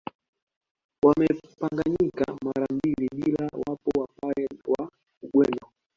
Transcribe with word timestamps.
Wamegawanyika 1.05 2.33
mara 2.45 2.65
mbili 2.69 3.07
pia 3.09 3.49
wapo 3.53 3.99
Wapare 4.01 4.47
wa 4.67 4.89
Ugweno 5.21 5.67